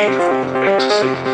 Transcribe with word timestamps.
ecstasy. 0.00 1.29